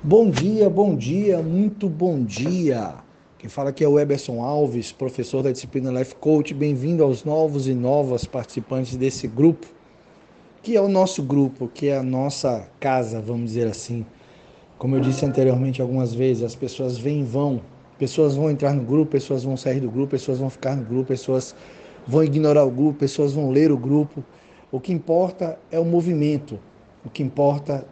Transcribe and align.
Bom 0.00 0.30
dia, 0.30 0.70
bom 0.70 0.94
dia, 0.94 1.42
muito 1.42 1.88
bom 1.88 2.22
dia. 2.22 2.94
Quem 3.36 3.50
fala 3.50 3.70
aqui 3.70 3.82
é 3.82 3.88
o 3.88 3.98
Eberson 3.98 4.40
Alves, 4.40 4.92
professor 4.92 5.42
da 5.42 5.50
disciplina 5.50 5.90
Life 5.90 6.14
Coach. 6.14 6.54
Bem-vindo 6.54 7.02
aos 7.02 7.24
novos 7.24 7.66
e 7.66 7.74
novas 7.74 8.24
participantes 8.24 8.94
desse 8.94 9.26
grupo, 9.26 9.66
que 10.62 10.76
é 10.76 10.80
o 10.80 10.86
nosso 10.86 11.20
grupo, 11.20 11.66
que 11.66 11.88
é 11.88 11.96
a 11.96 12.02
nossa 12.02 12.68
casa, 12.78 13.20
vamos 13.20 13.46
dizer 13.46 13.66
assim. 13.66 14.06
Como 14.78 14.94
eu 14.94 15.00
disse 15.00 15.26
anteriormente 15.26 15.82
algumas 15.82 16.14
vezes, 16.14 16.44
as 16.44 16.54
pessoas 16.54 16.96
vêm 16.96 17.22
e 17.22 17.24
vão. 17.24 17.60
Pessoas 17.98 18.36
vão 18.36 18.48
entrar 18.48 18.74
no 18.74 18.84
grupo, 18.84 19.10
pessoas 19.10 19.42
vão 19.42 19.56
sair 19.56 19.80
do 19.80 19.90
grupo, 19.90 20.12
pessoas 20.12 20.38
vão 20.38 20.48
ficar 20.48 20.76
no 20.76 20.84
grupo, 20.84 21.08
pessoas 21.08 21.56
vão 22.06 22.22
ignorar 22.22 22.64
o 22.64 22.70
grupo, 22.70 23.00
pessoas 23.00 23.32
vão 23.32 23.50
ler 23.50 23.72
o 23.72 23.76
grupo. 23.76 24.22
O 24.70 24.78
que 24.78 24.92
importa 24.92 25.58
é 25.72 25.80
o 25.80 25.84
movimento. 25.84 26.56
O 27.04 27.10
que 27.10 27.20
importa 27.20 27.84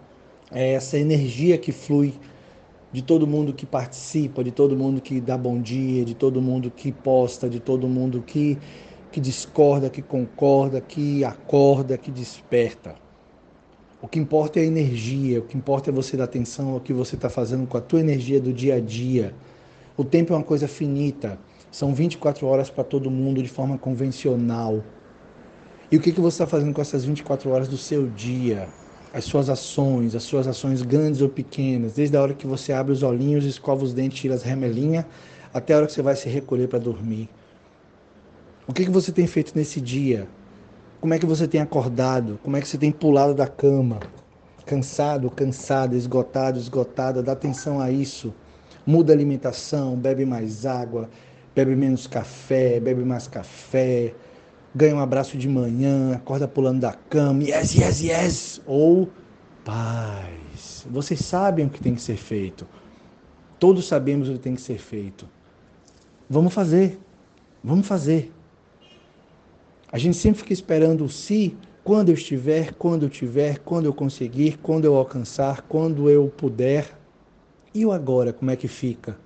é 0.50 0.72
essa 0.72 0.98
energia 0.98 1.58
que 1.58 1.72
flui 1.72 2.14
de 2.92 3.02
todo 3.02 3.26
mundo 3.26 3.52
que 3.52 3.66
participa, 3.66 4.42
de 4.42 4.50
todo 4.50 4.76
mundo 4.76 5.00
que 5.00 5.20
dá 5.20 5.36
bom 5.36 5.60
dia, 5.60 6.04
de 6.04 6.14
todo 6.14 6.40
mundo 6.40 6.70
que 6.70 6.92
posta, 6.92 7.48
de 7.48 7.60
todo 7.60 7.88
mundo 7.88 8.22
que, 8.26 8.56
que 9.10 9.20
discorda, 9.20 9.90
que 9.90 10.00
concorda, 10.00 10.80
que 10.80 11.24
acorda, 11.24 11.98
que 11.98 12.10
desperta. 12.10 12.94
O 14.00 14.08
que 14.08 14.18
importa 14.18 14.60
é 14.60 14.62
a 14.62 14.66
energia, 14.66 15.40
o 15.40 15.42
que 15.42 15.56
importa 15.56 15.90
é 15.90 15.92
você 15.92 16.16
dar 16.16 16.24
atenção 16.24 16.70
ao 16.70 16.80
que 16.80 16.92
você 16.92 17.16
está 17.16 17.28
fazendo 17.28 17.66
com 17.66 17.76
a 17.76 17.80
tua 17.80 18.00
energia 18.00 18.40
do 18.40 18.52
dia 18.52 18.76
a 18.76 18.80
dia. 18.80 19.34
O 19.96 20.04
tempo 20.04 20.32
é 20.32 20.36
uma 20.36 20.44
coisa 20.44 20.68
finita, 20.68 21.38
são 21.70 21.94
24 21.94 22.46
horas 22.46 22.70
para 22.70 22.84
todo 22.84 23.10
mundo 23.10 23.42
de 23.42 23.48
forma 23.48 23.76
convencional. 23.76 24.84
E 25.90 25.96
o 25.96 26.00
que, 26.00 26.12
que 26.12 26.20
você 26.20 26.36
está 26.36 26.46
fazendo 26.46 26.72
com 26.72 26.80
essas 26.80 27.04
24 27.04 27.50
horas 27.50 27.68
do 27.68 27.76
seu 27.76 28.06
dia? 28.06 28.68
As 29.12 29.24
suas 29.24 29.48
ações, 29.48 30.14
as 30.14 30.22
suas 30.22 30.46
ações 30.46 30.82
grandes 30.82 31.20
ou 31.20 31.28
pequenas, 31.28 31.94
desde 31.94 32.16
a 32.16 32.22
hora 32.22 32.34
que 32.34 32.46
você 32.46 32.72
abre 32.72 32.92
os 32.92 33.02
olhinhos, 33.02 33.44
escova 33.44 33.84
os 33.84 33.94
dentes, 33.94 34.18
tira 34.18 34.34
as 34.34 34.42
remelinhas, 34.42 35.04
até 35.52 35.74
a 35.74 35.78
hora 35.78 35.86
que 35.86 35.92
você 35.92 36.02
vai 36.02 36.16
se 36.16 36.28
recolher 36.28 36.68
para 36.68 36.78
dormir. 36.78 37.28
O 38.66 38.72
que, 38.72 38.84
que 38.84 38.90
você 38.90 39.12
tem 39.12 39.26
feito 39.26 39.52
nesse 39.54 39.80
dia? 39.80 40.28
Como 41.00 41.14
é 41.14 41.18
que 41.18 41.26
você 41.26 41.46
tem 41.46 41.60
acordado? 41.60 42.38
Como 42.42 42.56
é 42.56 42.60
que 42.60 42.66
você 42.66 42.76
tem 42.76 42.90
pulado 42.90 43.32
da 43.32 43.46
cama? 43.46 44.00
Cansado, 44.64 45.30
cansada, 45.30 45.94
esgotado, 45.94 46.58
esgotada, 46.58 47.22
dá 47.22 47.32
atenção 47.32 47.80
a 47.80 47.90
isso. 47.90 48.34
Muda 48.84 49.12
a 49.12 49.16
alimentação, 49.16 49.96
bebe 49.96 50.24
mais 50.24 50.66
água, 50.66 51.08
bebe 51.54 51.76
menos 51.76 52.06
café, 52.06 52.80
bebe 52.80 53.04
mais 53.04 53.28
café, 53.28 54.14
ganha 54.76 54.94
um 54.94 55.00
abraço 55.00 55.38
de 55.38 55.48
manhã, 55.48 56.12
acorda 56.14 56.46
pulando 56.46 56.80
da 56.80 56.92
cama, 56.92 57.42
yes, 57.42 57.74
yes, 57.74 58.00
yes, 58.02 58.62
ou 58.66 59.08
paz. 59.64 60.86
Vocês 60.90 61.20
sabem 61.20 61.64
o 61.64 61.70
que 61.70 61.80
tem 61.80 61.94
que 61.94 62.02
ser 62.02 62.18
feito. 62.18 62.66
Todos 63.58 63.88
sabemos 63.88 64.28
o 64.28 64.34
que 64.34 64.38
tem 64.38 64.54
que 64.54 64.60
ser 64.60 64.76
feito. 64.76 65.26
Vamos 66.28 66.52
fazer. 66.52 67.00
Vamos 67.64 67.86
fazer. 67.86 68.30
A 69.90 69.96
gente 69.96 70.18
sempre 70.18 70.40
fica 70.40 70.52
esperando 70.52 71.06
o 71.06 71.08
se, 71.08 71.56
quando 71.82 72.10
eu 72.10 72.14
estiver, 72.14 72.74
quando 72.74 73.04
eu 73.04 73.08
tiver, 73.08 73.60
quando 73.60 73.86
eu 73.86 73.94
conseguir, 73.94 74.58
quando 74.58 74.84
eu 74.84 74.94
alcançar, 74.94 75.62
quando 75.62 76.10
eu 76.10 76.28
puder. 76.28 76.94
E 77.72 77.86
o 77.86 77.92
agora, 77.92 78.30
como 78.30 78.50
é 78.50 78.56
que 78.56 78.68
fica? 78.68 79.16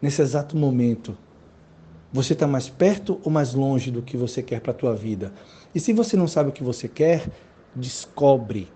Nesse 0.00 0.22
exato 0.22 0.56
momento. 0.56 1.18
Você 2.12 2.34
está 2.34 2.46
mais 2.46 2.68
perto 2.68 3.18
ou 3.24 3.32
mais 3.32 3.54
longe 3.54 3.90
do 3.90 4.02
que 4.02 4.18
você 4.18 4.42
quer 4.42 4.60
para 4.60 4.72
a 4.72 4.74
tua 4.74 4.94
vida? 4.94 5.32
E 5.74 5.80
se 5.80 5.94
você 5.94 6.14
não 6.14 6.28
sabe 6.28 6.50
o 6.50 6.52
que 6.52 6.62
você 6.62 6.86
quer, 6.86 7.26
descobre. 7.74 8.68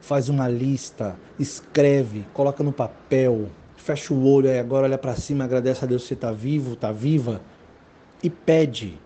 Faz 0.00 0.28
uma 0.28 0.48
lista, 0.48 1.16
escreve, 1.38 2.26
coloca 2.32 2.64
no 2.64 2.72
papel, 2.72 3.46
fecha 3.76 4.12
o 4.12 4.26
olho 4.26 4.48
e 4.48 4.58
agora 4.58 4.86
olha 4.86 4.98
para 4.98 5.14
cima, 5.14 5.44
agradece 5.44 5.84
a 5.84 5.86
Deus 5.86 6.02
que 6.02 6.08
você 6.08 6.14
está 6.14 6.32
vivo, 6.32 6.72
está 6.72 6.90
viva 6.90 7.40
e 8.20 8.28
pede 8.28 8.98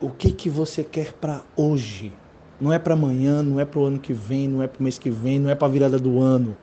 o 0.00 0.08
que 0.08 0.30
que 0.30 0.48
você 0.48 0.84
quer 0.84 1.12
para 1.12 1.42
hoje. 1.56 2.12
Não 2.60 2.72
é 2.72 2.78
para 2.78 2.94
amanhã, 2.94 3.42
não 3.42 3.58
é 3.58 3.64
para 3.64 3.80
o 3.80 3.84
ano 3.84 3.98
que 3.98 4.12
vem, 4.12 4.46
não 4.46 4.62
é 4.62 4.68
para 4.68 4.78
o 4.78 4.82
mês 4.84 4.96
que 4.96 5.10
vem, 5.10 5.40
não 5.40 5.50
é 5.50 5.56
para 5.56 5.66
a 5.66 5.70
virada 5.70 5.98
do 5.98 6.20
ano. 6.20 6.56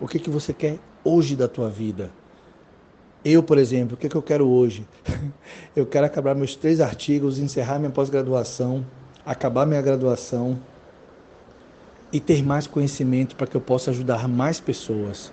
O 0.00 0.06
que 0.06 0.20
que 0.20 0.30
você 0.30 0.52
quer 0.52 0.78
hoje 1.02 1.34
da 1.34 1.48
tua 1.48 1.68
vida? 1.68 2.12
Eu, 3.24 3.42
por 3.42 3.56
exemplo, 3.56 3.94
o 3.94 3.96
que, 3.96 4.06
é 4.08 4.10
que 4.10 4.16
eu 4.16 4.22
quero 4.22 4.48
hoje? 4.48 4.86
Eu 5.76 5.86
quero 5.86 6.04
acabar 6.04 6.34
meus 6.34 6.54
três 6.54 6.80
artigos, 6.80 7.38
encerrar 7.38 7.78
minha 7.78 7.90
pós-graduação, 7.90 8.84
acabar 9.24 9.64
minha 9.64 9.80
graduação 9.80 10.58
e 12.12 12.20
ter 12.20 12.44
mais 12.44 12.66
conhecimento 12.66 13.34
para 13.34 13.46
que 13.46 13.56
eu 13.56 13.60
possa 13.60 13.90
ajudar 13.90 14.28
mais 14.28 14.60
pessoas. 14.60 15.32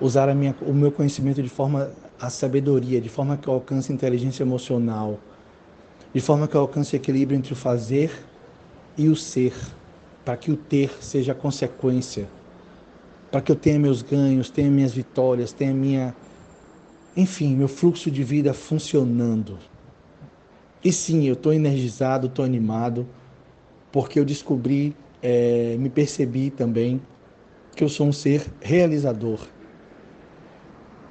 Usar 0.00 0.32
minha, 0.36 0.54
o 0.62 0.72
meu 0.72 0.92
conhecimento 0.92 1.42
de 1.42 1.48
forma 1.48 1.90
a 2.20 2.30
sabedoria, 2.30 3.00
de 3.00 3.08
forma 3.08 3.36
que 3.36 3.48
eu 3.48 3.54
alcance 3.54 3.92
inteligência 3.92 4.44
emocional, 4.44 5.18
de 6.14 6.20
forma 6.20 6.46
que 6.46 6.54
eu 6.54 6.60
alcance 6.60 6.94
equilíbrio 6.94 7.36
entre 7.36 7.52
o 7.52 7.56
fazer 7.56 8.12
e 8.96 9.08
o 9.08 9.16
ser, 9.16 9.54
para 10.24 10.36
que 10.36 10.52
o 10.52 10.56
ter 10.56 10.92
seja 11.00 11.34
consequência, 11.34 12.28
para 13.32 13.40
que 13.40 13.50
eu 13.50 13.56
tenha 13.56 13.80
meus 13.80 14.02
ganhos, 14.02 14.48
tenha 14.48 14.70
minhas 14.70 14.92
vitórias, 14.92 15.52
tenha 15.52 15.74
minha 15.74 16.14
enfim, 17.16 17.54
meu 17.54 17.68
fluxo 17.68 18.10
de 18.10 18.22
vida 18.24 18.54
funcionando. 18.54 19.58
E 20.82 20.92
sim, 20.92 21.24
eu 21.24 21.34
estou 21.34 21.52
energizado, 21.52 22.26
estou 22.26 22.44
animado, 22.44 23.06
porque 23.90 24.18
eu 24.18 24.24
descobri, 24.24 24.96
é, 25.22 25.76
me 25.78 25.90
percebi 25.90 26.50
também 26.50 27.00
que 27.76 27.84
eu 27.84 27.88
sou 27.88 28.06
um 28.06 28.12
ser 28.12 28.46
realizador. 28.60 29.38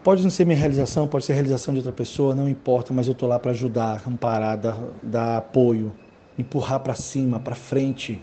Pode 0.03 0.23
não 0.23 0.31
ser 0.31 0.45
minha 0.45 0.57
realização, 0.57 1.07
pode 1.07 1.25
ser 1.25 1.33
a 1.33 1.35
realização 1.35 1.73
de 1.73 1.79
outra 1.79 1.93
pessoa, 1.93 2.33
não 2.33 2.49
importa, 2.49 2.91
mas 2.91 3.07
eu 3.07 3.13
estou 3.13 3.29
lá 3.29 3.37
para 3.37 3.51
ajudar, 3.51 4.01
amparar, 4.07 4.57
dar, 4.57 4.77
dar 5.03 5.37
apoio, 5.37 5.93
empurrar 6.37 6.79
para 6.79 6.95
cima, 6.95 7.39
para 7.39 7.53
frente, 7.53 8.19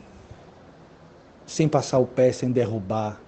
sem 1.47 1.69
passar 1.69 1.99
o 1.99 2.06
pé, 2.06 2.33
sem 2.33 2.50
derrubar, 2.50 3.21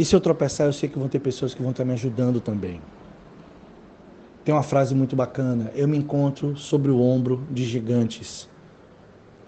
e 0.00 0.04
se 0.06 0.16
eu 0.16 0.20
tropeçar, 0.20 0.66
eu 0.66 0.72
sei 0.72 0.88
que 0.88 0.98
vão 0.98 1.10
ter 1.10 1.18
pessoas 1.18 1.52
que 1.52 1.60
vão 1.60 1.72
estar 1.72 1.84
me 1.84 1.92
ajudando 1.92 2.40
também. 2.40 2.80
Tem 4.42 4.54
uma 4.54 4.62
frase 4.62 4.94
muito 4.94 5.14
bacana: 5.14 5.70
Eu 5.74 5.86
me 5.86 5.98
encontro 5.98 6.56
sobre 6.56 6.90
o 6.90 6.98
ombro 6.98 7.46
de 7.50 7.66
gigantes. 7.66 8.48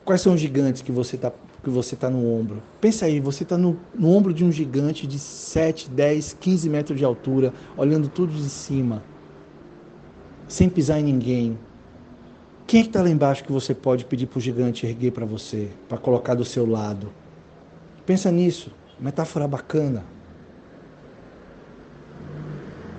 Quais 0.04 0.20
são 0.20 0.34
os 0.34 0.40
gigantes 0.42 0.82
que 0.82 0.92
você 0.92 1.16
está 1.16 1.32
que 1.64 1.70
você 1.70 1.96
tá 1.96 2.10
no 2.10 2.30
ombro? 2.30 2.62
Pensa 2.82 3.06
aí, 3.06 3.18
você 3.18 3.44
está 3.44 3.56
no, 3.56 3.80
no 3.94 4.10
ombro 4.10 4.34
de 4.34 4.44
um 4.44 4.52
gigante 4.52 5.06
de 5.06 5.18
7, 5.18 5.88
10, 5.88 6.36
15 6.38 6.68
metros 6.68 6.98
de 6.98 7.04
altura, 7.06 7.54
olhando 7.74 8.06
tudo 8.06 8.34
de 8.34 8.50
cima, 8.50 9.02
sem 10.46 10.68
pisar 10.68 11.00
em 11.00 11.04
ninguém. 11.04 11.58
Quem 12.66 12.80
é 12.80 12.82
que 12.82 12.90
está 12.90 13.00
lá 13.00 13.08
embaixo 13.08 13.42
que 13.42 13.52
você 13.52 13.74
pode 13.74 14.04
pedir 14.04 14.26
para 14.26 14.36
o 14.36 14.42
gigante 14.42 14.84
erguer 14.84 15.12
para 15.12 15.24
você, 15.24 15.70
para 15.88 15.96
colocar 15.96 16.34
do 16.34 16.44
seu 16.44 16.66
lado? 16.66 17.10
Pensa 18.04 18.30
nisso, 18.30 18.70
metáfora 19.00 19.48
bacana. 19.48 20.04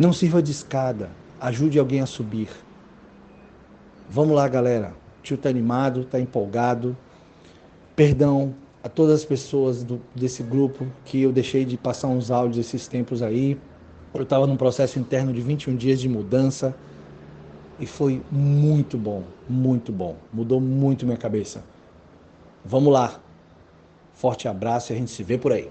Não 0.04 0.12
sirva 0.12 0.44
de 0.44 0.52
escada, 0.52 1.10
ajude 1.40 1.80
alguém 1.80 2.02
a 2.02 2.06
subir. 2.06 2.50
Vamos 4.10 4.36
lá, 4.36 4.46
galera. 4.50 4.94
O 5.20 5.22
tio 5.24 5.38
tá 5.38 5.48
animado, 5.48 6.04
tá 6.04 6.20
empolgado. 6.20 6.98
Perdão 7.96 8.54
a 8.84 8.90
todas 8.90 9.22
as 9.22 9.24
pessoas 9.24 9.82
do, 9.82 10.02
desse 10.14 10.44
grupo 10.44 10.86
que 11.06 11.22
eu 11.22 11.32
deixei 11.32 11.64
de 11.64 11.78
passar 11.78 12.10
uns 12.10 12.32
áudios 12.32 12.58
esses 12.58 12.86
tempos 12.86 13.22
aí. 13.22 13.58
Eu 14.14 14.24
estava 14.24 14.46
num 14.46 14.58
processo 14.58 15.00
interno 15.00 15.32
de 15.32 15.40
21 15.40 15.74
dias 15.78 16.02
de 16.02 16.10
mudança 16.10 16.76
e 17.80 17.86
foi 17.86 18.22
muito 18.30 18.98
bom, 18.98 19.24
muito 19.48 19.90
bom. 19.90 20.18
Mudou 20.34 20.60
muito 20.60 21.06
minha 21.06 21.18
cabeça. 21.18 21.64
Vamos 22.66 22.92
lá. 22.92 23.22
Forte 24.12 24.50
abraço 24.50 24.92
e 24.92 24.96
a 24.96 25.00
gente 25.00 25.12
se 25.12 25.24
vê 25.24 25.38
por 25.38 25.54
aí. 25.54 25.70